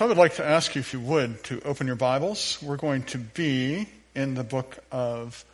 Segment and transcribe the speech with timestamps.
[0.00, 2.56] So I would like to ask you, if you would, to open your Bibles.
[2.62, 5.44] We're going to be in the book of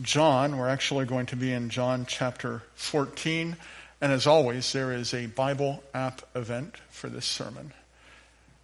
[0.00, 0.56] John.
[0.56, 3.56] We're actually going to be in John chapter 14.
[4.00, 7.72] And as always, there is a Bible app event for this sermon.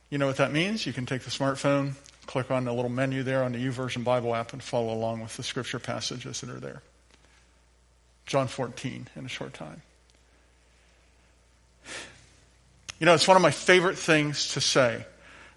[0.09, 0.87] You know what that means?
[0.87, 1.95] You can take the smartphone,
[2.27, 5.37] click on the little menu there on the YouVersion Bible app, and follow along with
[5.37, 6.81] the scripture passages that are there.
[8.25, 9.83] John 14 in a short time.
[13.01, 15.07] You know, it's one of my favorite things to say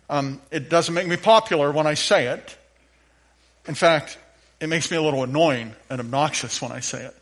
[0.09, 2.57] um, it doesn't make me popular when I say it.
[3.67, 4.17] In fact,
[4.59, 7.15] it makes me a little annoying and obnoxious when I say it.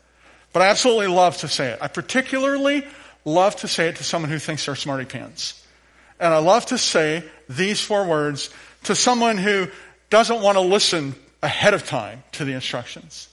[0.52, 1.78] But I absolutely love to say it.
[1.82, 2.86] I particularly
[3.24, 5.62] love to say it to someone who thinks they're smarty pants.
[6.18, 8.50] And I love to say these four words
[8.84, 9.66] to someone who
[10.08, 13.28] doesn't want to listen ahead of time to the instructions.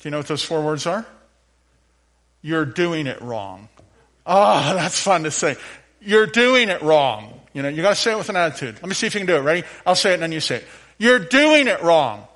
[0.00, 1.06] Do you know what those four words are?
[2.42, 3.68] You're doing it wrong.
[4.26, 5.56] Ah, oh, that's fun to say.
[6.00, 7.37] You're doing it wrong.
[7.52, 8.76] You know, you gotta say it with an attitude.
[8.76, 9.40] Let me see if you can do it.
[9.40, 9.64] Ready?
[9.86, 10.64] I'll say it and then you say it.
[10.98, 12.26] You're doing it wrong.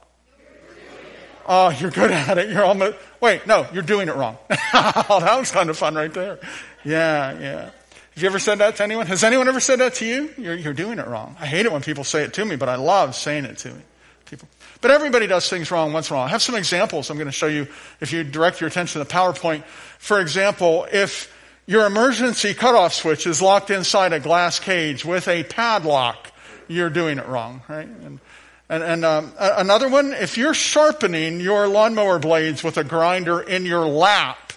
[1.47, 2.51] Oh, you're good at it.
[2.51, 4.39] You're almost, wait, no, you're doing it wrong.
[4.51, 6.39] oh, that was kind of fun right there.
[6.85, 7.71] Yeah, yeah.
[8.15, 9.07] Have you ever said that to anyone?
[9.07, 10.31] Has anyone ever said that to you?
[10.37, 11.37] You're, you're doing it wrong.
[11.41, 13.71] I hate it when people say it to me, but I love saying it to
[13.71, 13.81] me.
[14.27, 14.49] People.
[14.81, 16.21] But everybody does things wrong once while.
[16.21, 17.67] I have some examples I'm going to show you
[18.01, 19.65] if you direct your attention to the PowerPoint.
[19.99, 21.33] For example, if
[21.67, 26.33] your emergency cutoff switch is locked inside a glass cage with a padlock.
[26.69, 27.87] You're doing it wrong, right?
[27.87, 28.21] And,
[28.69, 33.67] and, and um, another one, if you're sharpening your lawnmower blades with a grinder in
[33.67, 34.53] your lap,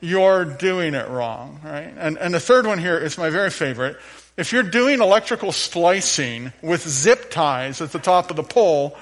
[0.00, 1.92] you're doing it wrong, right?
[1.96, 3.96] And, and the third one here is my very favorite.
[4.36, 8.96] If you're doing electrical splicing with zip ties at the top of the pole,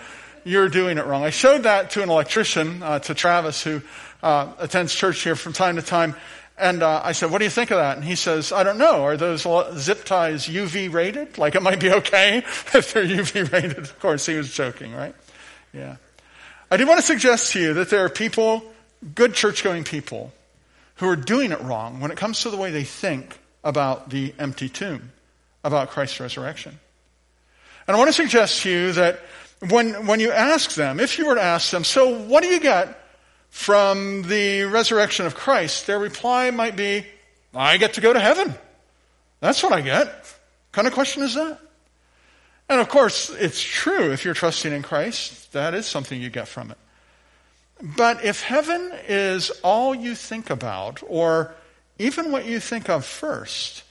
[0.45, 1.25] you're doing it wrong.
[1.25, 3.83] I showed that to an electrician, uh, to Travis, who
[4.23, 6.15] uh, attends church here from time to time.
[6.63, 7.97] And uh, I said, What do you think of that?
[7.97, 9.03] And he says, I don't know.
[9.03, 9.43] Are those
[9.77, 11.37] zip ties UV rated?
[11.37, 12.39] Like it might be okay
[12.73, 13.79] if they're UV rated.
[13.79, 15.13] Of course, he was joking, right?
[15.75, 15.97] Yeah.
[16.71, 18.63] I do want to suggest to you that there are people,
[19.17, 20.33] good church going people,
[20.97, 24.33] who are doing it wrong when it comes to the way they think about the
[24.39, 25.11] empty tomb,
[25.65, 26.79] about Christ's resurrection.
[27.89, 29.19] And I want to suggest to you that
[29.69, 32.61] when, when you ask them, if you were to ask them, so what do you
[32.61, 33.02] get
[33.53, 37.07] from the resurrection of Christ, their reply might be,
[37.55, 38.55] I get to go to heaven.
[39.41, 40.07] That's what I get.
[40.07, 41.61] What kind of question is that?
[42.71, 46.49] And of course, it's true if you're trusting in Christ, that is something you get
[46.49, 46.79] from it.
[47.83, 51.55] But if heaven is all you think about, or
[51.99, 53.85] even what you think of first,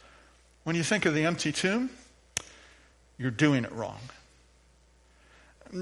[0.63, 1.91] when you think of the empty tomb,
[3.19, 3.99] you're doing it wrong.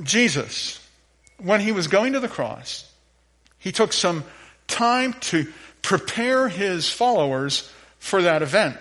[0.03, 0.85] Jesus,
[1.38, 2.88] when he was going to the cross,
[3.59, 4.24] he took some
[4.68, 5.47] time to
[5.81, 8.78] prepare his followers for that event.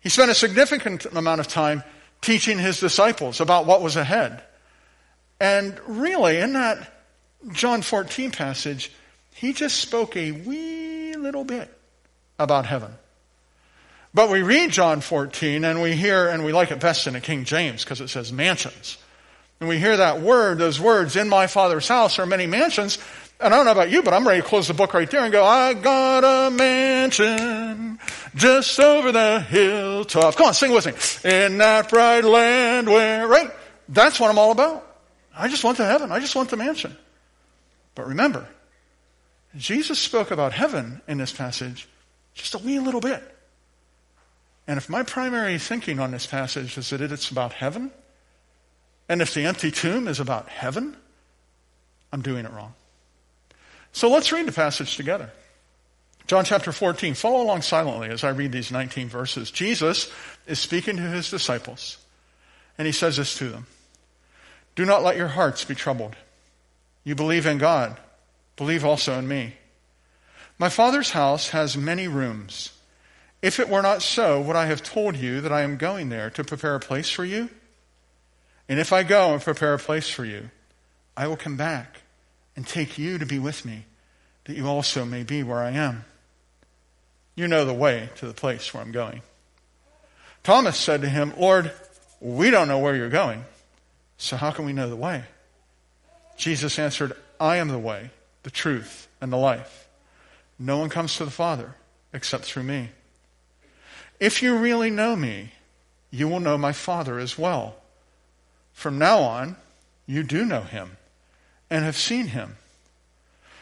[0.00, 1.82] He spent a significant amount of time
[2.20, 4.42] teaching his disciples about what was ahead.
[5.40, 6.92] And really, in that
[7.52, 8.92] John 14 passage,
[9.34, 11.74] he just spoke a wee little bit
[12.38, 12.92] about heaven.
[14.12, 17.20] But we read John 14 and we hear, and we like it best in the
[17.20, 18.98] King James because it says mansions.
[19.60, 22.98] And we hear that word, those words, in my Father's house are many mansions.
[23.40, 25.22] And I don't know about you, but I'm ready to close the book right there
[25.22, 27.98] and go, I got a mansion
[28.34, 30.36] just over the hilltop.
[30.36, 31.30] Come on, sing with me.
[31.30, 33.50] In that bright land where, right?
[33.88, 34.86] That's what I'm all about.
[35.34, 36.12] I just want the heaven.
[36.12, 36.94] I just want the mansion.
[37.94, 38.46] But remember,
[39.56, 41.88] Jesus spoke about heaven in this passage
[42.34, 43.22] just a wee little bit.
[44.66, 47.90] And if my primary thinking on this passage is that it's about heaven,
[49.08, 50.96] and if the empty tomb is about heaven,
[52.12, 52.74] I'm doing it wrong.
[53.92, 55.30] So let's read the passage together.
[56.26, 57.14] John chapter 14.
[57.14, 59.50] Follow along silently as I read these 19 verses.
[59.50, 60.10] Jesus
[60.46, 61.98] is speaking to his disciples,
[62.78, 63.66] and he says this to them
[64.76, 66.16] Do not let your hearts be troubled.
[67.02, 67.98] You believe in God,
[68.56, 69.54] believe also in me.
[70.58, 72.70] My Father's house has many rooms.
[73.42, 76.28] If it were not so, would I have told you that I am going there
[76.30, 77.48] to prepare a place for you?
[78.68, 80.50] And if I go and prepare a place for you,
[81.16, 82.02] I will come back
[82.54, 83.86] and take you to be with me,
[84.50, 86.04] that you also may be where I am.
[87.36, 89.22] You know the way to the place where I'm going.
[90.42, 91.70] Thomas said to him, Lord,
[92.20, 93.44] we don't know where you're going,
[94.18, 95.22] so how can we know the way?
[96.36, 98.10] Jesus answered, I am the way,
[98.42, 99.88] the truth, and the life.
[100.58, 101.76] No one comes to the Father
[102.12, 102.88] except through me.
[104.18, 105.52] If you really know me,
[106.10, 107.76] you will know my Father as well.
[108.72, 109.54] From now on,
[110.08, 110.96] you do know him
[111.70, 112.56] and have seen him.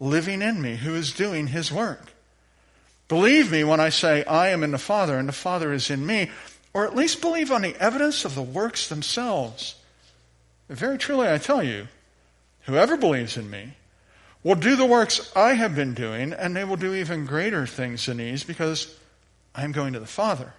[0.00, 2.12] living in me who is doing his work.
[3.08, 6.04] Believe me when I say I am in the Father and the Father is in
[6.04, 6.30] me,
[6.72, 9.76] or at least believe on the evidence of the works themselves.
[10.68, 11.88] Very truly, I tell you,
[12.62, 13.74] whoever believes in me
[14.42, 18.06] will do the works I have been doing, and they will do even greater things
[18.06, 18.94] than these because
[19.54, 20.52] I am going to the Father.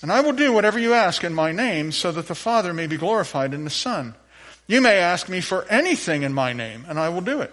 [0.00, 2.86] And I will do whatever you ask in my name so that the Father may
[2.86, 4.14] be glorified in the Son.
[4.68, 7.52] You may ask me for anything in my name, and I will do it.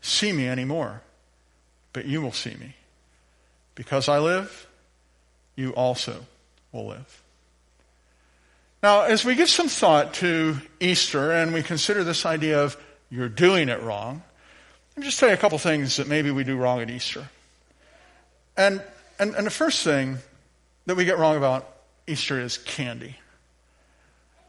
[0.00, 1.02] see me anymore,
[1.92, 2.74] but you will see me.
[3.74, 4.66] Because I live,
[5.56, 6.26] you also
[6.72, 7.22] will live.
[8.82, 12.76] Now, as we give some thought to Easter and we consider this idea of
[13.10, 14.22] you're doing it wrong,
[14.96, 17.28] let me just tell you a couple things that maybe we do wrong at Easter.
[18.56, 18.82] And,
[19.18, 20.18] and, and the first thing
[20.86, 21.68] that we get wrong about
[22.06, 23.16] Easter is candy.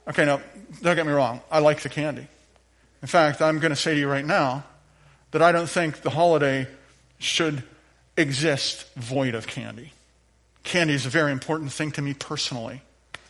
[0.08, 0.42] Okay, now,
[0.82, 1.42] don't get me wrong.
[1.52, 2.28] I like the candy.
[3.02, 4.64] In fact, I'm going to say to you right now
[5.32, 6.68] that I don't think the holiday
[7.20, 7.64] should
[8.18, 9.94] exist void of candy.
[10.64, 12.82] Candy is a very important thing to me personally.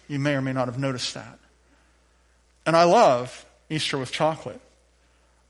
[0.08, 1.40] You may or may not have noticed that.
[2.66, 4.60] And I love Easter with chocolate.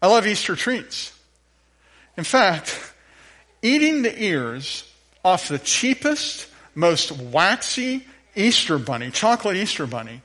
[0.02, 1.18] I love Easter treats.
[2.18, 2.94] In fact,
[3.62, 4.90] eating the ears
[5.24, 8.06] off the cheapest, most waxy
[8.36, 10.22] Easter bunny, chocolate Easter bunny,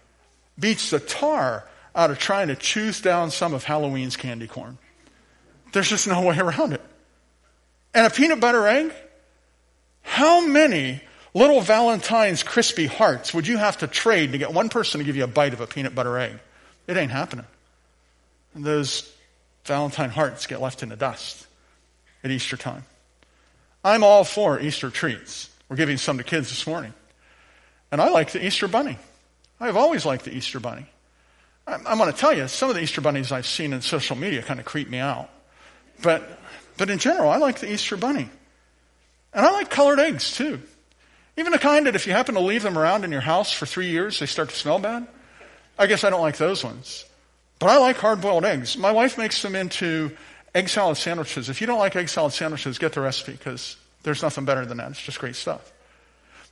[0.58, 4.78] beats the tar out of trying to choose down some of Halloween's candy corn.
[5.76, 6.80] There's just no way around it.
[7.92, 8.94] And a peanut butter egg?
[10.00, 11.02] How many
[11.34, 15.16] little Valentine's crispy hearts would you have to trade to get one person to give
[15.16, 16.38] you a bite of a peanut butter egg?
[16.86, 17.44] It ain't happening.
[18.54, 19.12] And those
[19.66, 21.46] Valentine hearts get left in the dust
[22.24, 22.86] at Easter time.
[23.84, 25.50] I'm all for Easter treats.
[25.68, 26.94] We're giving some to kids this morning.
[27.92, 28.96] And I like the Easter bunny.
[29.60, 30.86] I've always liked the Easter bunny.
[31.66, 34.16] I'm, I'm going to tell you, some of the Easter bunnies I've seen in social
[34.16, 35.28] media kind of creep me out.
[36.02, 36.38] But,
[36.76, 38.28] but in general, I like the Easter bunny.
[39.32, 40.60] And I like colored eggs too.
[41.36, 43.66] Even the kind that if you happen to leave them around in your house for
[43.66, 45.06] three years, they start to smell bad.
[45.78, 47.04] I guess I don't like those ones.
[47.58, 48.76] But I like hard boiled eggs.
[48.76, 50.16] My wife makes them into
[50.54, 51.48] egg salad sandwiches.
[51.48, 54.78] If you don't like egg salad sandwiches, get the recipe because there's nothing better than
[54.78, 54.90] that.
[54.90, 55.72] It's just great stuff.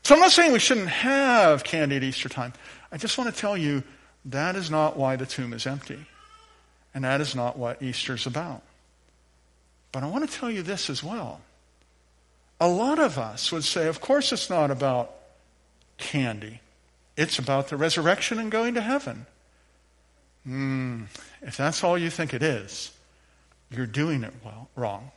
[0.02, 2.52] So I'm not saying we shouldn't have candy at Easter time.
[2.92, 3.82] I just want to tell you
[4.26, 5.98] that is not why the tomb is empty.
[6.94, 8.62] And that is not what Easter's about.
[9.94, 11.40] But I want to tell you this as well.
[12.60, 15.14] A lot of us would say, of course, it's not about
[15.98, 16.60] candy.
[17.16, 19.26] It's about the resurrection and going to heaven.
[20.42, 21.04] Hmm,
[21.42, 22.90] if that's all you think it is,
[23.70, 25.12] you're doing it well, wrong.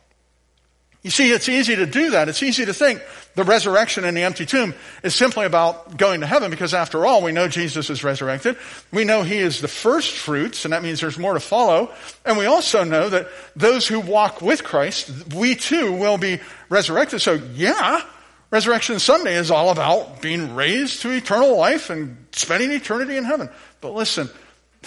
[1.02, 2.28] You see, it's easy to do that.
[2.28, 3.00] It's easy to think
[3.36, 4.74] the resurrection in the empty tomb
[5.04, 8.56] is simply about going to heaven because after all, we know Jesus is resurrected.
[8.90, 11.92] We know he is the first fruits, and that means there's more to follow.
[12.24, 17.20] And we also know that those who walk with Christ, we too will be resurrected.
[17.20, 18.02] So yeah,
[18.50, 23.50] Resurrection Sunday is all about being raised to eternal life and spending eternity in heaven.
[23.80, 24.30] But listen,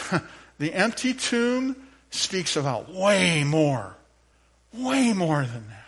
[0.58, 1.76] the empty tomb
[2.10, 3.96] speaks about way more,
[4.74, 5.81] way more than that.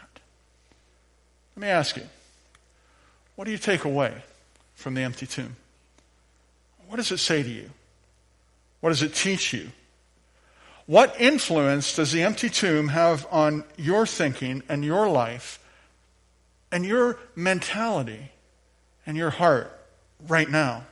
[1.55, 2.07] Let me ask you,
[3.35, 4.13] what do you take away
[4.75, 5.55] from the empty tomb?
[6.87, 7.69] What does it say to you?
[8.79, 9.69] What does it teach you?
[10.85, 15.59] What influence does the empty tomb have on your thinking and your life
[16.71, 18.31] and your mentality
[19.05, 19.71] and your heart
[20.27, 20.83] right now?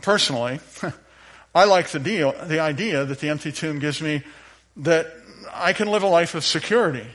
[0.00, 0.60] Personally,
[1.54, 4.22] I like the deal, the idea that the empty tomb gives me
[4.76, 5.12] that
[5.52, 7.06] I can live a life of security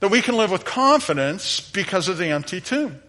[0.00, 3.00] that we can live with confidence because of the empty tomb.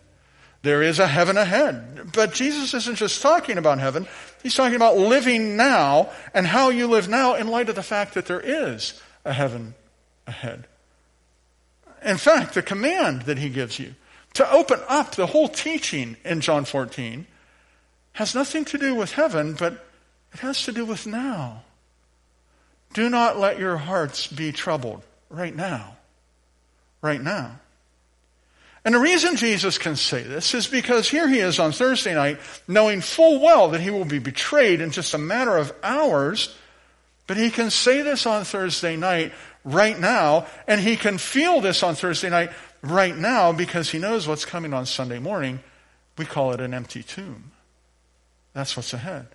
[0.64, 2.12] There is a heaven ahead.
[2.14, 4.08] But Jesus isn't just talking about heaven.
[4.44, 8.14] He's talking about living now and how you live now in light of the fact
[8.14, 9.74] that there is a heaven
[10.28, 10.68] ahead.
[12.04, 13.96] In fact, the command that he gives you
[14.34, 17.26] to open up the whole teaching in John 14
[18.14, 19.86] has nothing to do with heaven, but
[20.34, 21.64] It has to do with now.
[22.94, 25.98] Do not let your hearts be troubled right now.
[27.02, 27.60] Right now.
[28.84, 32.40] And the reason Jesus can say this is because here he is on Thursday night,
[32.68, 36.56] knowing full well that he will be betrayed in just a matter of hours.
[37.28, 41.84] But he can say this on Thursday night right now, and he can feel this
[41.84, 45.60] on Thursday night right now because he knows what's coming on Sunday morning.
[46.18, 47.52] We call it an empty tomb.
[48.54, 49.28] That's what's ahead.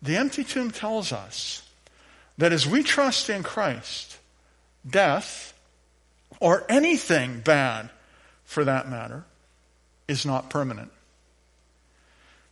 [0.00, 1.68] The empty tomb tells us
[2.38, 4.18] that as we trust in Christ,
[4.88, 5.52] death
[6.40, 7.90] or anything bad
[8.44, 9.24] for that matter,
[10.08, 10.90] is not permanent.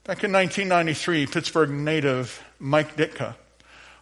[0.05, 3.37] Back in 1993, Pittsburgh native Mike Ditka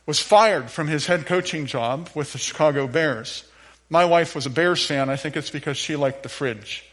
[0.05, 3.45] was fired from his head coaching job with the Chicago Bears.
[3.89, 5.11] My wife was a Bears fan.
[5.11, 6.85] I think it's because she liked the fridge.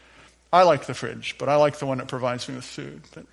[0.52, 3.02] I like the fridge, but I like the one that provides me with food.
[3.14, 3.24] But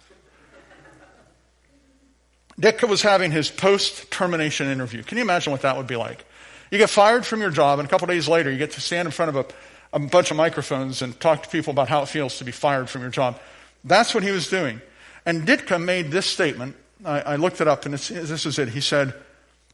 [2.60, 5.04] Ditka was having his post termination interview.
[5.04, 6.26] Can you imagine what that would be like?
[6.72, 9.06] You get fired from your job, and a couple days later, you get to stand
[9.06, 9.46] in front of a
[9.94, 12.90] a bunch of microphones and talk to people about how it feels to be fired
[12.90, 13.40] from your job.
[13.84, 14.82] That's what he was doing.
[15.26, 16.76] And Ditka made this statement.
[17.06, 18.70] I, I looked it up, and this is it.
[18.70, 19.14] He said,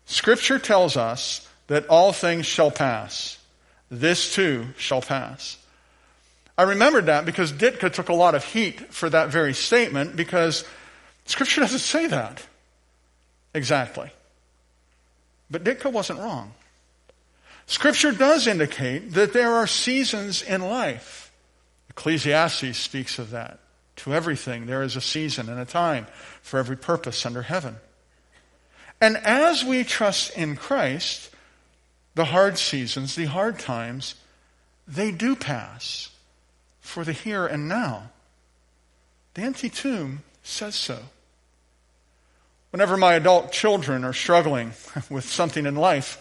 [0.06, 3.38] Scripture tells us that all things shall pass.
[3.90, 5.58] This too shall pass.
[6.58, 10.64] I remembered that because Ditka took a lot of heat for that very statement because
[11.26, 12.46] Scripture doesn't say that
[13.54, 14.12] exactly.
[15.50, 16.54] But Ditka wasn't wrong.
[17.66, 21.32] Scripture does indicate that there are seasons in life.
[21.90, 23.60] Ecclesiastes speaks of that.
[23.98, 26.08] To everything, there is a season and a time
[26.42, 27.78] for every purpose under heaven.
[29.00, 31.30] And as we trust in Christ,
[32.16, 34.16] the hard seasons, the hard times,
[34.88, 36.10] they do pass
[36.80, 38.10] for the here and now.
[39.36, 41.00] The empty tomb says so.
[42.72, 44.74] Whenever my adult children are struggling
[45.10, 46.20] with something in life,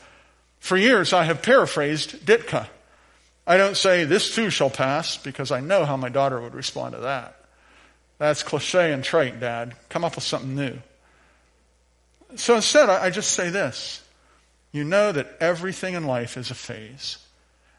[0.62, 2.69] for years, I have paraphrased Ditka.
[3.45, 6.95] I don't say, this too shall pass, because I know how my daughter would respond
[6.95, 7.35] to that.
[8.19, 9.75] That's cliche and trite, Dad.
[9.88, 10.78] Come up with something new.
[12.37, 14.00] So instead, I just say this.
[14.71, 17.19] You know that everything in life is a phase.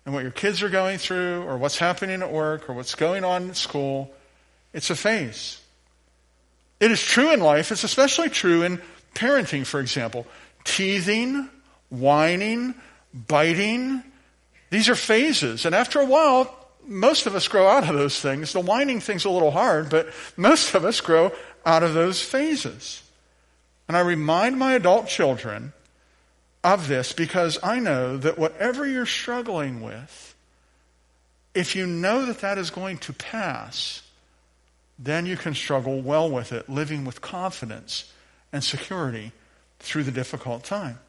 [0.05, 3.23] And what your kids are going through, or what's happening at work, or what's going
[3.23, 4.13] on at school,
[4.73, 5.61] it's a phase.
[6.81, 7.71] It is true in life.
[7.71, 8.81] It's especially true in
[9.15, 10.27] parenting, for example.
[10.65, 11.49] Teething,
[11.93, 12.75] whining,
[13.13, 14.03] biting.
[14.69, 15.65] These are phases.
[15.65, 16.53] And after a while,
[16.85, 18.53] most of us grow out of those things.
[18.53, 21.31] The whining thing's a little hard, but most of us grow
[21.65, 23.01] out of those phases.
[23.87, 25.73] And I remind my adult children
[26.63, 30.35] of this because I know that whatever you're struggling with,
[31.53, 34.01] if you know that that is going to pass,
[34.97, 38.11] then you can struggle well with it, living with confidence
[38.51, 39.31] and security
[39.79, 40.99] through the difficult time.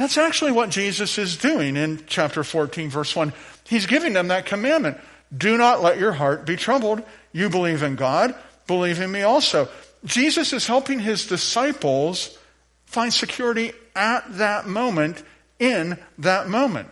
[0.00, 3.34] That's actually what Jesus is doing in chapter 14, verse 1.
[3.64, 4.96] He's giving them that commandment.
[5.36, 7.02] Do not let your heart be troubled.
[7.32, 8.34] You believe in God,
[8.66, 9.68] believe in me also.
[10.06, 12.38] Jesus is helping his disciples
[12.86, 15.22] find security at that moment,
[15.58, 16.88] in that moment.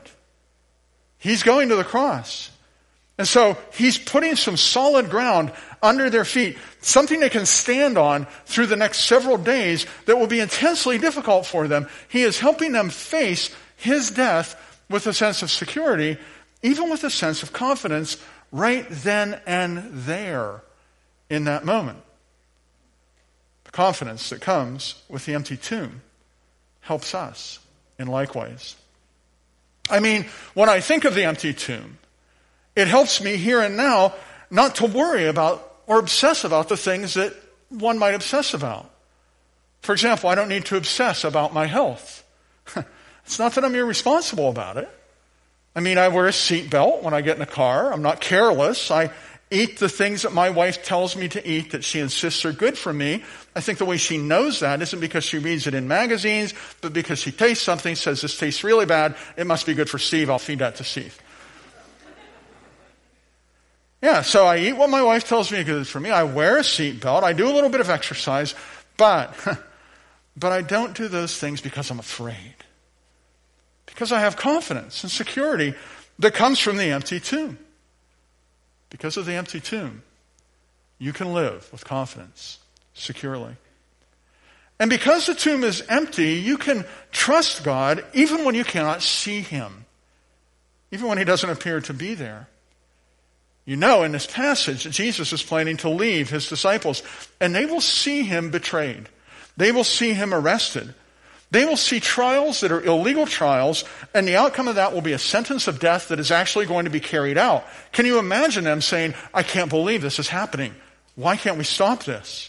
[1.17, 2.51] He's going to the cross.
[3.17, 8.27] And so he's putting some solid ground under their feet, something they can stand on
[8.47, 11.89] through the next several days that will be intensely difficult for them.
[12.09, 16.19] He is helping them face his death with a sense of security,
[16.63, 18.17] even with a sense of confidence
[18.51, 20.63] right then and there
[21.31, 21.99] in that moment.
[23.65, 26.03] The confidence that comes with the empty tomb
[26.81, 27.59] helps us
[27.99, 28.77] in likewise.
[29.91, 31.99] I mean, when I think of the empty tomb,
[32.75, 34.15] it helps me here and now
[34.51, 37.35] not to worry about or obsess about the things that
[37.71, 38.89] one might obsess about.
[39.81, 42.25] For example, I don't need to obsess about my health.
[43.25, 44.89] it's not that I'm irresponsible about it.
[45.75, 47.93] I mean, I wear a seatbelt when I get in a car.
[47.93, 48.91] I'm not careless.
[48.91, 49.11] I
[49.51, 52.77] eat the things that my wife tells me to eat that she insists are good
[52.77, 53.25] for me.
[53.57, 56.53] I think the way she knows that isn't because she reads it in magazines,
[56.83, 59.17] but because she tastes something, says this tastes really bad.
[59.37, 60.29] It must be good for Steve.
[60.29, 61.19] I'll feed that to Steve.
[64.01, 66.11] Yeah, so I eat what my wife tells me is good for me.
[66.11, 67.25] I wear a seatbelt.
[67.25, 68.55] I do a little bit of exercise,
[68.97, 69.35] but,
[70.37, 72.55] but I don't do those things because I'm afraid.
[73.87, 75.75] Because I have confidence and security
[76.21, 77.59] that comes from the empty tomb.
[78.91, 80.03] Because of the empty tomb,
[80.99, 82.59] you can live with confidence,
[82.95, 83.57] securely.
[84.79, 89.41] And because the tomb is empty, you can trust God even when you cannot see
[89.41, 89.85] Him,
[90.93, 92.49] even when He doesn't appear to be there.
[93.69, 97.03] You know, in this passage, Jesus is planning to leave his disciples,
[97.39, 99.11] and they will see him betrayed.
[99.59, 100.95] They will see him arrested.
[101.51, 103.85] They will see trials that are illegal trials,
[104.15, 106.87] and the outcome of that will be a sentence of death that is actually going
[106.87, 107.63] to be carried out.
[107.93, 110.75] Can you imagine them saying, I can't believe this is happening.
[111.15, 112.49] Why can't we stop this?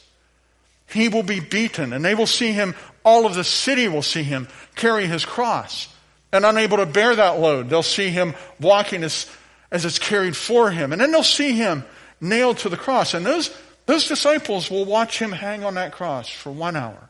[0.88, 4.24] He will be beaten, and they will see him, all of the city will see
[4.24, 4.48] him
[4.78, 5.94] carry his cross.
[6.32, 9.30] And unable to bear that load, they'll see him walking as,
[9.72, 10.92] as it's carried for him.
[10.92, 11.84] And then they'll see him
[12.22, 13.14] nailed to the cross.
[13.14, 17.10] And those, those disciples will watch him hang on that cross for one hour,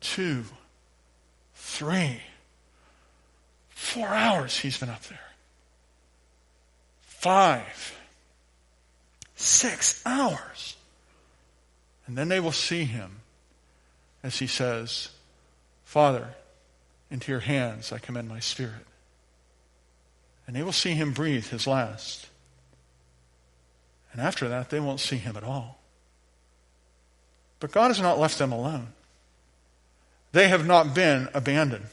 [0.00, 0.44] two,
[1.54, 2.20] three,
[3.70, 5.18] four hours he's been up there.
[7.02, 7.98] Five,
[9.36, 10.76] six hours.
[12.06, 13.20] And then they will see him
[14.22, 15.08] as he says,
[15.84, 16.28] Father,
[17.10, 18.86] into your hands I commend my spirit.
[20.46, 22.28] And they will see him breathe his last.
[24.12, 25.78] And after that, they won't see him at all.
[27.60, 28.88] But God has not left them alone.
[30.32, 31.86] They have not been abandoned.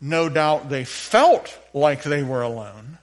[0.00, 2.98] No doubt they felt like they were alone.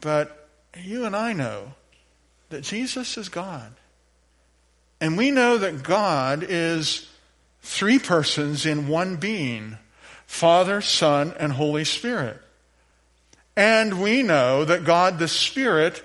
[0.00, 1.72] But you and I know
[2.50, 3.72] that Jesus is God.
[5.00, 7.08] And we know that God is
[7.62, 9.78] three persons in one being
[10.26, 12.40] Father, Son, and Holy Spirit.
[13.56, 16.04] And we know that God the Spirit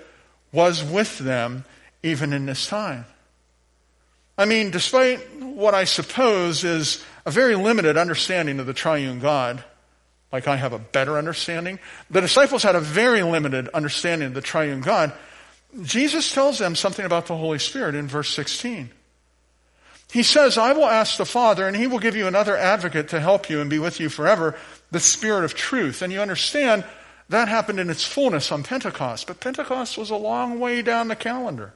[0.52, 1.64] was with them
[2.02, 3.04] even in this time.
[4.38, 9.62] I mean, despite what I suppose is a very limited understanding of the triune God,
[10.32, 11.78] like I have a better understanding,
[12.10, 15.12] the disciples had a very limited understanding of the triune God.
[15.82, 18.90] Jesus tells them something about the Holy Spirit in verse 16.
[20.10, 23.20] He says, I will ask the Father, and he will give you another advocate to
[23.20, 24.54] help you and be with you forever,
[24.90, 26.02] the Spirit of truth.
[26.02, 26.84] And you understand
[27.28, 31.16] that happened in its fullness on Pentecost, but Pentecost was a long way down the
[31.16, 31.72] calendar.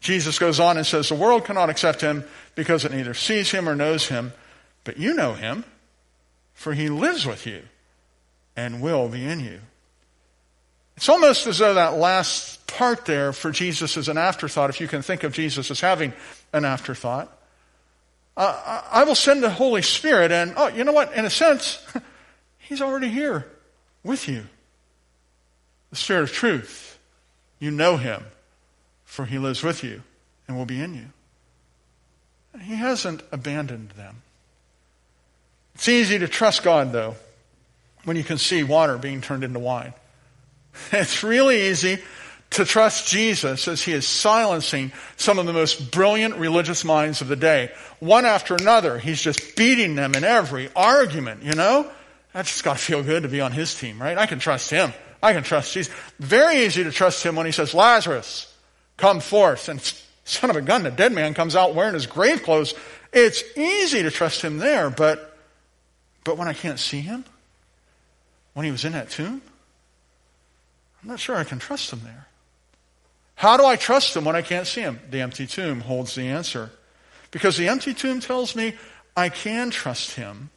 [0.00, 2.24] Jesus goes on and says, The world cannot accept him
[2.54, 4.32] because it neither sees him or knows him,
[4.84, 5.64] but you know him,
[6.54, 7.62] for he lives with you
[8.56, 9.60] and will be in you.
[10.96, 14.88] It's almost as though that last part there for Jesus is an afterthought, if you
[14.88, 16.12] can think of Jesus as having
[16.52, 17.30] an afterthought.
[18.36, 21.12] Uh, I will send the Holy Spirit, and oh, you know what?
[21.12, 21.84] In a sense,
[22.72, 23.46] He's already here
[24.02, 24.44] with you.
[25.90, 26.98] The Spirit of truth.
[27.58, 28.24] You know Him,
[29.04, 30.02] for He lives with you
[30.48, 31.06] and will be in you.
[32.60, 34.22] He hasn't abandoned them.
[35.74, 37.16] It's easy to trust God, though,
[38.04, 39.94] when you can see water being turned into wine.
[40.92, 41.98] It's really easy
[42.50, 47.28] to trust Jesus as he is silencing some of the most brilliant religious minds of
[47.28, 47.70] the day.
[47.98, 51.90] One after another, he's just beating them in every argument, you know?
[52.32, 54.16] That's just got to feel good to be on his team, right?
[54.16, 54.92] I can trust him.
[55.22, 55.92] I can trust Jesus.
[56.18, 58.52] Very easy to trust him when he says, Lazarus,
[58.96, 59.68] come forth.
[59.68, 59.80] And
[60.24, 62.74] son of a gun, the dead man comes out wearing his grave clothes.
[63.12, 65.38] It's easy to trust him there, but,
[66.24, 67.24] but when I can't see him,
[68.54, 69.42] when he was in that tomb,
[71.02, 72.26] I'm not sure I can trust him there.
[73.34, 75.00] How do I trust him when I can't see him?
[75.10, 76.70] The empty tomb holds the answer.
[77.30, 78.74] Because the empty tomb tells me
[79.16, 80.50] I can trust him.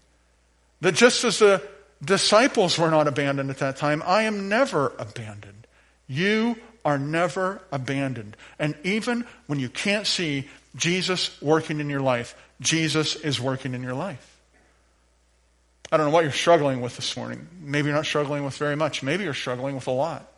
[0.82, 1.62] That just as the
[2.04, 5.68] disciples were not abandoned at that time, I am never abandoned.
[6.08, 8.38] You are never abandoned.
[8.60, 13.82] And even when you can't see Jesus working in your life, Jesus is working in
[13.82, 14.32] your life.
[15.92, 17.48] I don't know what you're struggling with this morning.
[17.62, 19.04] Maybe you're not struggling with very much.
[19.04, 20.32] Maybe you're struggling with a lot.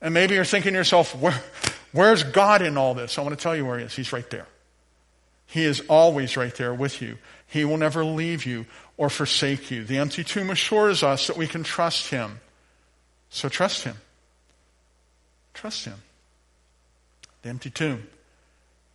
[0.00, 1.38] And maybe you're thinking to yourself, Where,
[1.92, 3.18] where's God in all this?
[3.18, 3.94] I want to tell you where He is.
[3.94, 4.46] He's right there.
[5.46, 7.18] He is always right there with you.
[7.46, 8.66] He will never leave you
[9.00, 9.82] or forsake you.
[9.82, 12.40] The empty tomb assures us that we can trust Him.
[13.30, 13.96] So trust Him.
[15.54, 16.02] Trust Him.
[17.40, 18.06] The empty tomb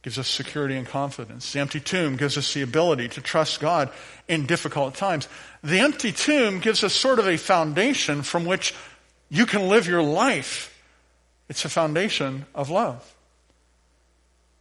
[0.04, 1.54] gives us security and confidence.
[1.54, 3.90] The empty tomb gives us the ability to trust God
[4.28, 5.28] in difficult times.
[5.64, 8.76] The empty tomb gives us sort of a foundation from which
[9.30, 10.72] you can live your life
[11.50, 13.15] it's a foundation of love.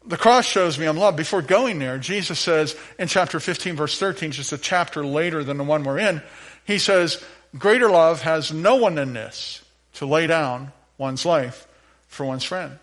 [0.06, 1.16] The cross shows me I'm loved.
[1.16, 5.56] Before going there, Jesus says in chapter 15, verse 13, just a chapter later than
[5.56, 6.22] the one we're in,
[6.64, 7.22] he says,
[7.56, 9.62] Greater love has no one than this
[9.94, 11.66] to lay down one's life
[12.08, 12.78] for one's friend.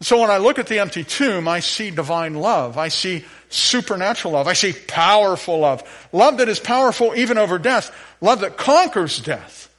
[0.00, 2.76] So when I look at the empty tomb, I see divine love.
[2.76, 4.48] I see supernatural love.
[4.48, 6.08] I see powerful love.
[6.12, 7.94] Love that is powerful even over death.
[8.20, 9.72] Love that conquers death.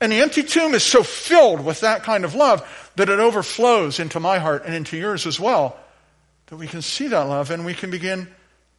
[0.00, 2.66] And the empty tomb is so filled with that kind of love
[3.00, 5.74] that it overflows into my heart and into yours as well.
[6.48, 8.28] That we can see that love and we can begin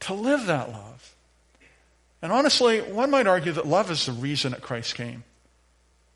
[0.02, 1.16] to live that love.
[2.22, 5.24] And honestly, one might argue that love is the reason that Christ came.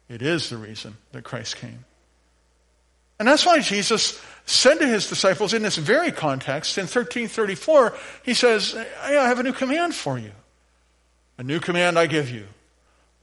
[0.07, 1.83] It is the reason that Christ came.
[3.17, 8.35] And that's why Jesus said to his disciples in this very context, in 1334, he
[8.35, 10.31] says, I have a new command for you.
[11.39, 12.45] A new command I give you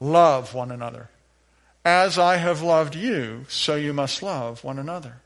[0.01, 1.09] love one another.
[1.85, 5.17] As I have loved you, so you must love one another.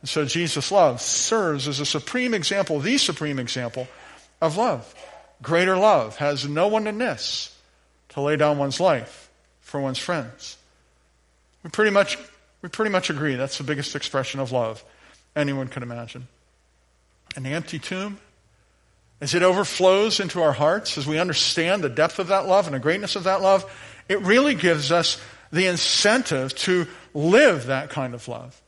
[0.00, 3.88] And so Jesus' love serves as a supreme example, the supreme example
[4.40, 4.94] of love.
[5.42, 7.56] Greater love has no one in this
[8.10, 9.30] to lay down one's life
[9.60, 10.56] for one's friends.
[11.62, 12.18] We pretty much,
[12.62, 14.84] we pretty much agree that's the biggest expression of love
[15.34, 16.28] anyone could imagine.
[17.36, 18.18] The empty tomb,
[19.20, 22.74] as it overflows into our hearts, as we understand the depth of that love and
[22.74, 23.70] the greatness of that love,
[24.08, 28.60] it really gives us the incentive to live that kind of love.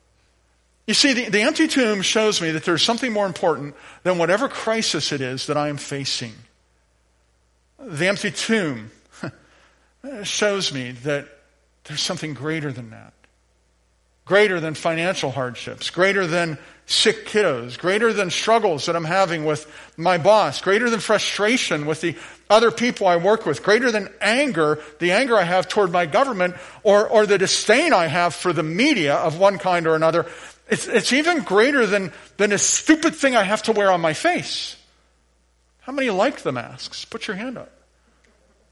[0.86, 4.48] You see, the, the empty tomb shows me that there's something more important than whatever
[4.48, 6.32] crisis it is that I am facing.
[7.78, 8.90] The empty tomb
[10.24, 11.28] shows me that
[11.84, 13.12] there's something greater than that.
[14.24, 16.58] Greater than financial hardships, greater than
[16.90, 22.00] sick kiddos, greater than struggles that I'm having with my boss, greater than frustration with
[22.00, 22.16] the
[22.48, 26.56] other people I work with, greater than anger, the anger I have toward my government,
[26.82, 30.26] or, or the disdain I have for the media of one kind or another.
[30.68, 34.12] It's, it's even greater than, than a stupid thing I have to wear on my
[34.12, 34.76] face.
[35.82, 37.04] How many like the masks?
[37.04, 37.70] Put your hand up.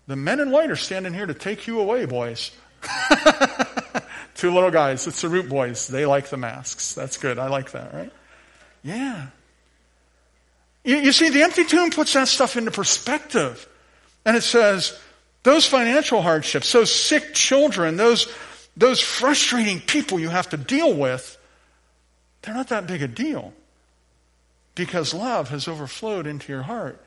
[0.09, 2.51] The men in white are standing here to take you away, boys.
[4.39, 5.09] Two little guys.
[5.09, 5.89] It's the root boys.
[5.89, 6.95] They like the masks.
[6.95, 7.41] That's good.
[7.41, 8.13] I like that, right?
[8.85, 9.27] Yeah.
[10.85, 13.69] You, you see, the empty tomb puts that stuff into perspective.
[14.25, 14.97] And it says,
[15.43, 18.33] those financial hardships, those sick children, those,
[18.77, 21.37] those frustrating people you have to deal with,
[22.43, 23.53] they're not that big a deal.
[24.77, 27.05] Because love has overflowed into your heart.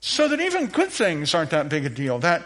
[0.00, 2.18] So that even good things aren't that big a deal.
[2.18, 2.42] That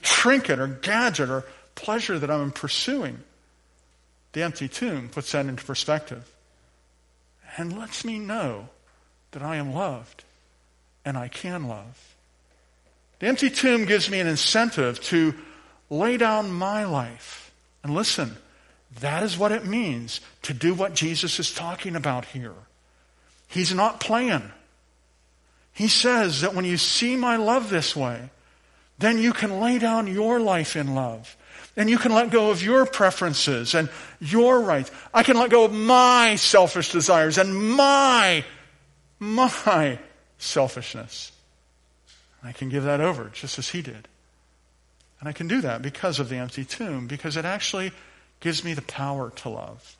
[0.00, 3.18] trinket or gadget or pleasure that I'm pursuing.
[4.32, 6.30] The empty tomb puts that into perspective
[7.56, 8.68] and lets me know
[9.32, 10.24] that I am loved
[11.04, 12.16] and I can love.
[13.18, 15.34] The empty tomb gives me an incentive to
[15.90, 17.52] lay down my life.
[17.84, 18.36] And listen,
[19.00, 22.54] that is what it means to do what Jesus is talking about here.
[23.48, 24.50] He's not playing.
[25.72, 28.30] He says that when you see my love this way,
[28.98, 31.36] then you can lay down your life in love.
[31.76, 33.88] And you can let go of your preferences and
[34.20, 34.90] your rights.
[35.14, 38.44] I can let go of my selfish desires and my,
[39.18, 39.98] my
[40.38, 41.32] selfishness.
[42.44, 44.08] I can give that over just as he did.
[45.20, 47.92] And I can do that because of the empty tomb, because it actually
[48.40, 49.96] gives me the power to love.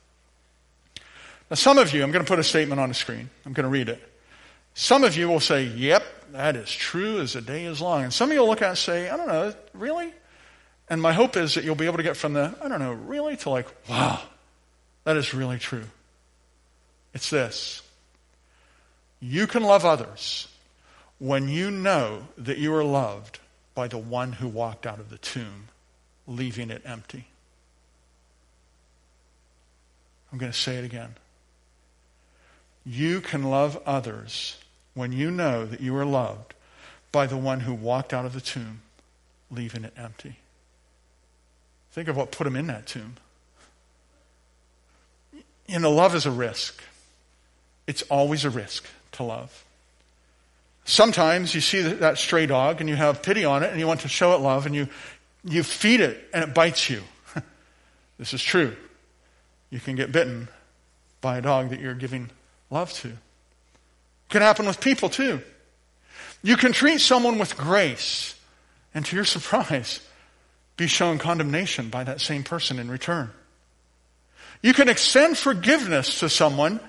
[1.49, 3.31] Now, some of you, I'm going to put a statement on the screen.
[3.47, 4.03] I'm going to read it.
[4.75, 8.05] Some of you will say, Yep, that is true as the day is long.
[8.05, 10.13] And some of you will look at it and say, I don't know, really?
[10.93, 12.93] And my hope is that you'll be able to get from the, I don't know,
[12.93, 14.21] really to like, wow,
[15.05, 15.85] that is really true.
[17.15, 17.81] It's this
[19.19, 20.49] you can love others
[21.19, 23.39] when you know that you are loved
[23.75, 25.69] by the one who walked out of the tomb,
[26.27, 27.25] leaving it empty.
[30.31, 31.15] I'm going to say it again.
[32.85, 34.59] You can love others
[34.93, 36.53] when you know that you are loved
[37.13, 38.83] by the one who walked out of the tomb,
[39.51, 40.37] leaving it empty.
[41.93, 43.17] Think of what put him in that tomb.
[45.67, 46.83] You know, love is a risk.
[47.87, 49.65] It's always a risk to love.
[50.85, 54.01] Sometimes you see that stray dog and you have pity on it and you want
[54.01, 54.89] to show it love and you,
[55.45, 57.03] you feed it and it bites you.
[58.19, 58.75] this is true.
[59.71, 60.49] You can get bitten
[61.21, 62.31] by a dog that you're giving
[62.71, 63.09] love to.
[63.09, 63.17] It
[64.29, 65.41] can happen with people too.
[66.43, 68.35] You can treat someone with grace,
[68.95, 70.01] and to your surprise,
[70.77, 73.31] be shown condemnation by that same person in return.
[74.63, 76.81] You can extend forgiveness to someone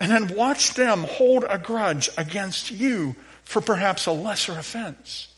[0.00, 5.28] and then watch them hold a grudge against you for perhaps a lesser offense.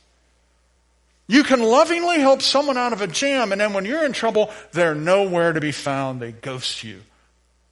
[1.28, 4.50] You can lovingly help someone out of a jam, and then when you're in trouble,
[4.72, 6.20] they're nowhere to be found.
[6.20, 7.02] They ghost you,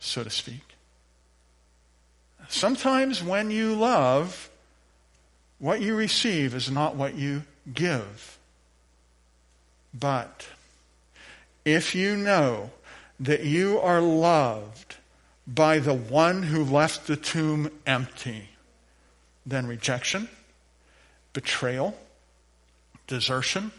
[0.01, 0.75] so to speak.
[2.49, 4.51] Sometimes when you love,
[5.59, 8.39] what you receive is not what you give.
[9.99, 10.47] But
[11.65, 12.71] if you know
[13.21, 14.97] that you are loved
[15.47, 18.49] by the one who left the tomb empty,
[19.47, 20.29] then rejection,
[21.33, 21.97] betrayal,
[23.07, 23.71] desertion,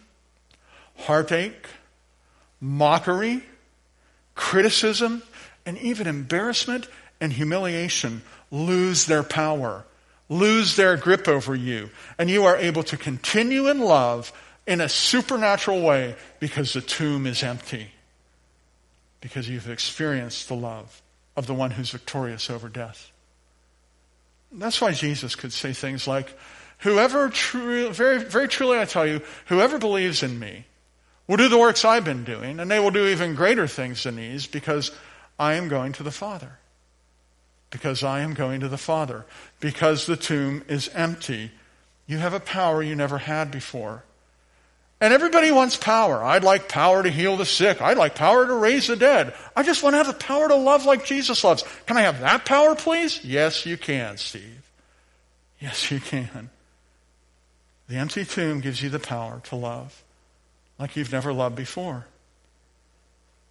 [0.98, 1.68] heartache,
[2.62, 3.44] mockery,
[4.36, 5.24] criticism,
[5.66, 6.88] and even embarrassment
[7.20, 9.86] and humiliation lose their power,
[10.30, 14.32] lose their grip over you, and you are able to continue in love
[14.68, 17.92] in a supernatural way because the tomb is empty,
[19.22, 21.02] because you've experienced the love
[21.36, 23.12] of the one who's victorious over death.
[24.52, 26.36] That's why Jesus could say things like,
[26.80, 30.66] Whoever, true, very, very truly I tell you, whoever believes in me
[31.28, 34.18] will do the works I've been doing, and they will do even greater things than
[34.18, 34.92] these because
[35.40, 36.60] I am going to the Father.
[37.70, 39.26] Because I am going to the Father.
[39.60, 41.52] Because the tomb is empty.
[42.08, 44.04] You have a power you never had before.
[45.06, 46.24] And everybody wants power.
[46.24, 47.80] I'd like power to heal the sick.
[47.80, 49.36] I'd like power to raise the dead.
[49.56, 51.64] I just want to have the power to love like Jesus loves.
[51.86, 53.24] Can I have that power, please?
[53.24, 54.64] Yes, you can, Steve.
[55.60, 56.50] Yes, you can.
[57.88, 60.04] The empty tomb gives you the power to love
[60.80, 62.08] like you've never loved before.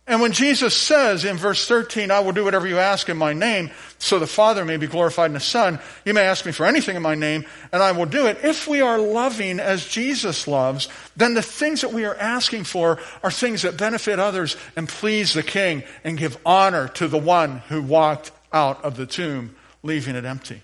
[0.06, 3.32] And when Jesus says in verse 13, I will do whatever you ask in my
[3.32, 6.66] name, so the Father may be glorified in the Son, you may ask me for
[6.66, 8.38] anything in my name, and I will do it.
[8.44, 13.00] If we are loving as Jesus loves, then the things that we are asking for
[13.22, 17.60] are things that benefit others and please the King and give honor to the one
[17.68, 20.60] who walked out of the tomb, leaving it empty.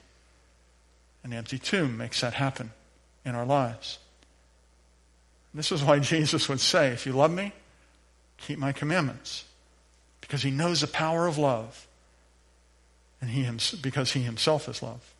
[1.24, 2.72] The empty tomb makes that happen
[3.24, 3.98] in our lives.
[5.54, 7.52] This is why Jesus would say, If you love me,
[8.46, 9.44] keep my commandments.
[10.20, 11.86] Because he knows the power of love.
[13.20, 13.48] And he
[13.82, 15.14] because he himself is love.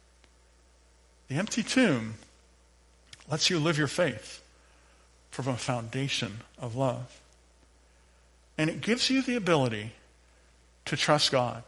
[1.28, 2.14] The empty tomb
[3.30, 4.42] lets you live your faith
[5.30, 7.20] from a foundation of love.
[8.58, 9.92] And it gives you the ability
[10.86, 11.62] to trust God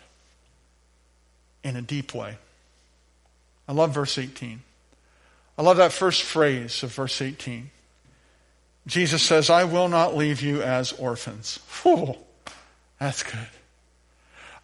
[1.62, 2.37] in a deep way.
[3.69, 4.62] I love verse 18.
[5.57, 7.71] I love that first phrase of verse 18.
[8.87, 11.61] Jesus says, I will not leave you as orphans.
[11.83, 12.16] Whew,
[12.99, 13.49] that's good.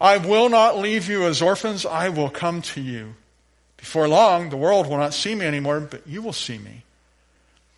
[0.01, 1.85] I will not leave you as orphans.
[1.85, 3.15] I will come to you.
[3.77, 6.83] Before long, the world will not see me anymore, but you will see me.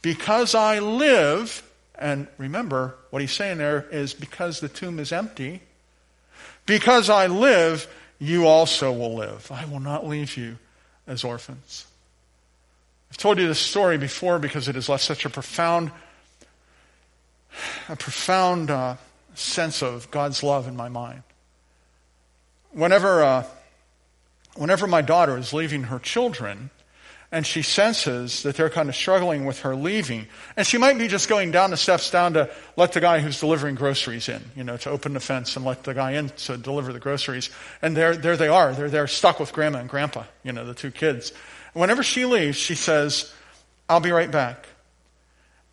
[0.02, 1.62] Because I live,
[1.96, 5.62] and remember, what he's saying there is because the tomb is empty,
[6.66, 9.52] because I live, you also will live.
[9.52, 10.58] I will not leave you
[11.06, 11.86] as orphans.
[13.12, 15.92] I've told you this story before because it has left such a profound,
[17.90, 18.96] a profound uh,
[19.36, 21.24] sense of God's love in my mind.
[22.72, 23.44] Whenever, uh,
[24.56, 26.70] whenever my daughter is leaving her children,
[27.32, 30.28] and she senses that they're kind of struggling with her leaving.
[30.58, 33.40] And she might be just going down the steps down to let the guy who's
[33.40, 36.58] delivering groceries in, you know, to open the fence and let the guy in to
[36.58, 37.50] deliver the groceries.
[37.82, 38.74] And there, there they are.
[38.74, 41.32] They're, they're stuck with grandma and grandpa, you know, the two kids.
[41.74, 43.34] Whenever she leaves, she says,
[43.88, 44.68] I'll be right back.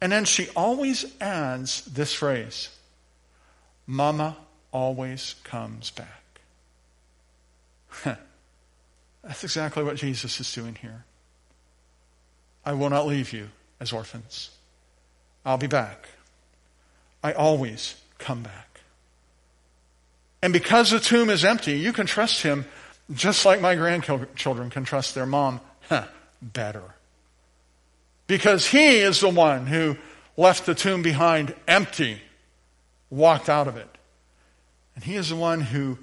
[0.01, 2.71] And then she always adds this phrase
[3.87, 4.37] Mama
[4.71, 6.41] always comes back.
[9.23, 11.05] That's exactly what Jesus is doing here.
[12.65, 13.49] I will not leave you
[13.81, 14.51] as orphans.
[15.45, 16.09] I'll be back.
[17.23, 18.81] I always come back.
[20.43, 22.67] And because the tomb is empty, you can trust him
[23.13, 25.61] just like my grandchildren can trust their mom
[26.43, 26.95] better.
[28.29, 29.97] Because he is the one who
[30.37, 32.21] left the tomb behind empty,
[33.11, 33.89] walked out of it.
[34.95, 35.99] And he is the one who,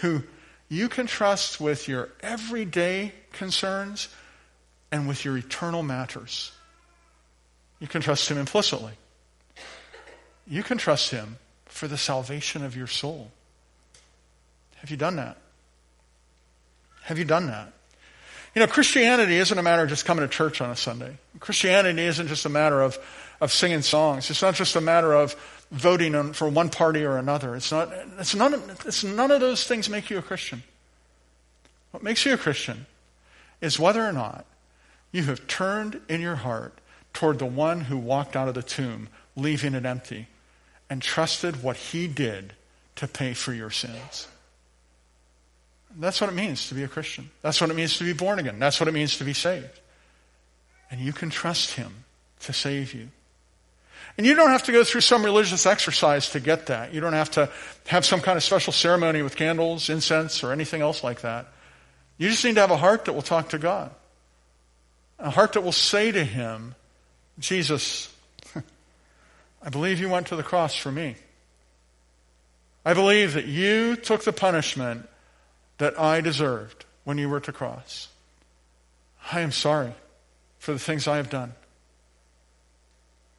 [0.00, 0.22] who
[0.68, 4.08] you can trust with your everyday concerns
[4.90, 6.52] and with your eternal matters.
[7.80, 8.92] You can trust him implicitly.
[10.46, 13.30] You can trust him for the salvation of your soul.
[14.76, 15.36] Have you done that?
[17.02, 17.72] Have you done that?
[18.54, 21.16] You know, Christianity isn't a matter of just coming to church on a Sunday.
[21.38, 22.98] Christianity isn't just a matter of,
[23.40, 24.30] of singing songs.
[24.30, 25.36] It's not just a matter of
[25.70, 27.54] voting for one party or another.
[27.54, 30.62] It's, not, it's, none, it's none of those things make you a Christian.
[31.90, 32.86] What makes you a Christian
[33.60, 34.44] is whether or not
[35.12, 36.78] you have turned in your heart
[37.12, 40.28] toward the one who walked out of the tomb, leaving it empty,
[40.90, 42.54] and trusted what he did
[42.96, 44.28] to pay for your sins.
[45.96, 47.30] That's what it means to be a Christian.
[47.42, 48.58] That's what it means to be born again.
[48.58, 49.80] That's what it means to be saved.
[50.90, 52.04] And you can trust Him
[52.40, 53.08] to save you.
[54.16, 56.92] And you don't have to go through some religious exercise to get that.
[56.92, 57.50] You don't have to
[57.86, 61.46] have some kind of special ceremony with candles, incense, or anything else like that.
[62.18, 63.92] You just need to have a heart that will talk to God.
[65.20, 66.74] A heart that will say to Him,
[67.38, 68.12] Jesus,
[69.62, 71.16] I believe you went to the cross for me.
[72.84, 75.08] I believe that you took the punishment
[75.78, 78.08] that I deserved when you were to cross.
[79.32, 79.92] I am sorry
[80.58, 81.54] for the things I have done.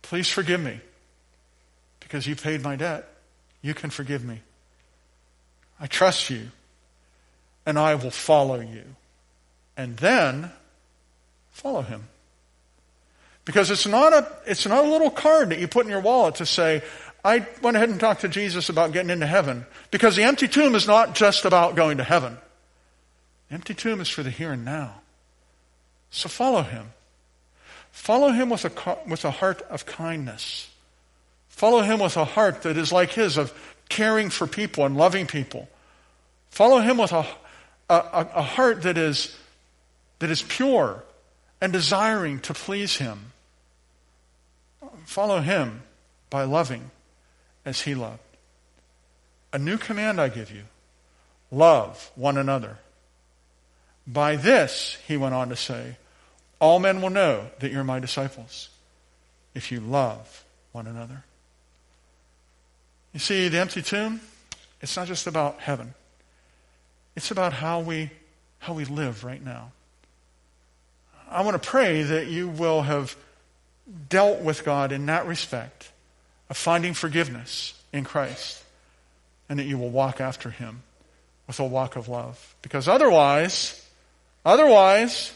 [0.02, 0.80] Please forgive me
[2.00, 3.08] because you paid my debt.
[3.62, 4.42] You can forgive me.
[5.80, 6.50] I trust you
[7.66, 8.84] and I will follow you.
[9.78, 10.52] And then
[11.52, 12.04] follow him.
[13.46, 16.36] Because it's not a, it's not a little card that you put in your wallet
[16.36, 16.84] to say,
[17.24, 20.76] I went ahead and talked to Jesus about getting into heaven because the empty tomb
[20.76, 22.38] is not just about going to heaven.
[23.50, 25.02] The empty tomb is for the here and now.
[26.12, 26.92] So follow him.
[27.92, 30.70] Follow him with a, with a heart of kindness.
[31.50, 33.52] Follow him with a heart that is like his of
[33.90, 35.68] caring for people and loving people.
[36.52, 37.26] Follow him with a,
[37.90, 39.36] a, a heart that is,
[40.20, 41.04] that is pure
[41.60, 43.34] and desiring to please him.
[45.06, 45.82] Follow him
[46.30, 46.92] by loving
[47.70, 48.20] as he loved.
[49.54, 50.64] A new command I give you
[51.52, 52.78] love one another.
[54.08, 55.98] By this, he went on to say,
[56.60, 58.70] all men will know that you're my disciples
[59.54, 61.24] if you love one another.
[63.14, 64.20] You see, the empty tomb,
[64.82, 65.94] it's not just about heaven.
[67.16, 68.10] It's about how we,
[68.58, 69.72] how we live right now.
[71.30, 73.16] I want to pray that you will have
[74.10, 75.92] dealt with God in that respect
[76.50, 78.64] of finding forgiveness in Christ
[79.48, 80.84] and that you will walk after him
[81.48, 82.56] with a walk of love.
[82.62, 83.86] Because otherwise,
[84.46, 85.34] otherwise,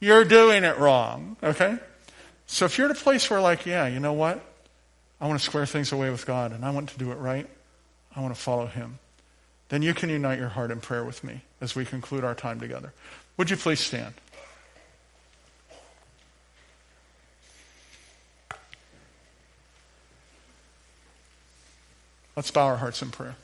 [0.00, 1.36] you're doing it wrong.
[1.42, 1.78] Okay?
[2.46, 4.44] So if you're at a place where, like, yeah, you know what?
[5.20, 7.48] I want to square things away with God and I want to do it right,
[8.14, 8.98] I want to follow Him,
[9.70, 12.60] then you can unite your heart in prayer with me as we conclude our time
[12.60, 12.92] together.
[13.38, 14.14] Would you please stand?
[22.36, 23.36] Let's bow our hearts in prayer.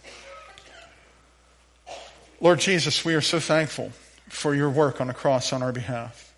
[2.40, 3.92] Lord Jesus, we are so thankful
[4.28, 6.34] for your work on the cross on our behalf.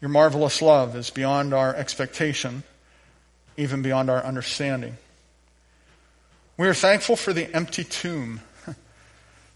[0.00, 2.62] Your marvelous love is beyond our expectation,
[3.56, 4.96] even beyond our understanding.
[6.56, 8.40] We are thankful for the empty tomb,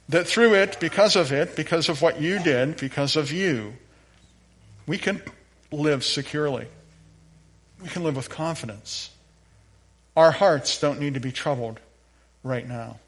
[0.09, 3.75] that through it, because of it, because of what you did, because of you,
[4.89, 5.23] we can
[5.71, 6.67] live securely.
[7.81, 9.11] We can live with confidence.
[10.17, 11.79] Our hearts don't need to be troubled
[12.43, 12.99] right now.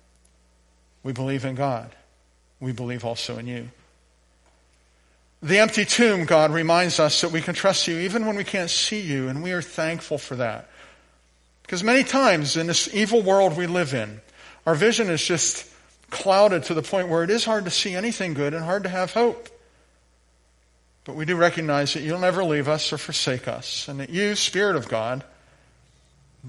[1.03, 1.95] We believe in God.
[2.61, 3.69] We believe also in you.
[5.43, 8.71] The empty tomb, God, reminds us that we can trust you even when we can't
[8.71, 10.71] see you, and we are thankful for that.
[11.63, 14.21] Because many times in this evil world we live in,
[14.67, 15.71] our vision is just
[16.11, 18.89] clouded to the point where it is hard to see anything good and hard to
[18.89, 19.49] have hope.
[21.05, 24.35] But we do recognize that you'll never leave us or forsake us, and that you,
[24.37, 25.25] Spirit of God,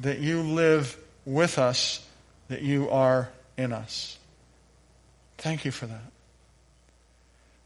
[0.02, 2.06] that you live with us,
[2.48, 4.18] that you are in us.
[5.38, 6.12] Thank you for that.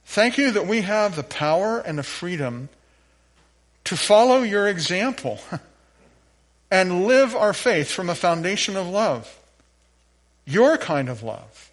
[0.05, 2.69] Thank you that we have the power and the freedom
[3.85, 5.39] to follow your example
[6.71, 9.37] and live our faith from a foundation of love.
[10.45, 11.71] Your kind of love.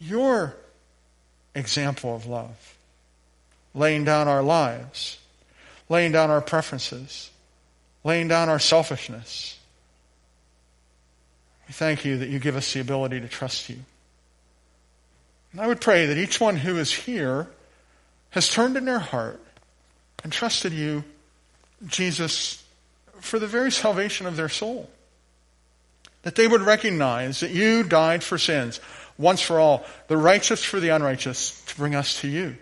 [0.00, 0.56] Your
[1.54, 2.76] example of love.
[3.74, 5.18] Laying down our lives,
[5.88, 7.30] laying down our preferences,
[8.04, 9.58] laying down our selfishness.
[11.68, 13.78] We thank you that you give us the ability to trust you.
[15.52, 17.48] And I would pray that each one who is here
[18.30, 19.40] has turned in their heart
[20.24, 21.04] and trusted you,
[21.86, 22.64] Jesus,
[23.20, 24.90] for the very salvation of their soul.
[26.22, 28.80] That they would recognize that you died for sins
[29.18, 32.56] once for all, the righteous for the unrighteous, to bring us to you.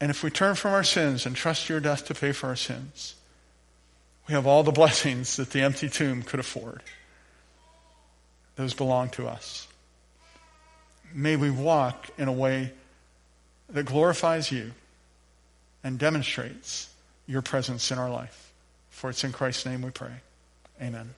[0.00, 2.56] And if we turn from our sins and trust your death to pay for our
[2.56, 3.14] sins,
[4.28, 6.82] we have all the blessings that the empty tomb could afford.
[8.56, 9.66] Those belong to us
[11.14, 12.72] may we walk in a way
[13.70, 14.72] that glorifies you
[15.82, 16.90] and demonstrates
[17.26, 18.52] your presence in our life.
[18.90, 20.12] For it's in Christ's name we pray.
[20.82, 21.14] Amen.